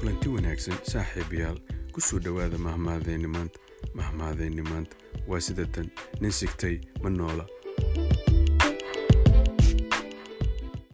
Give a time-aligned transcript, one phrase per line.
[0.00, 1.58] kulanti wanaagsan saaxiibayaal
[1.92, 3.58] ku soo dhowaada mahmaadayni maanta
[4.62, 4.96] maanta.
[5.28, 7.44] Waa sida tan nin sigtay ma noola.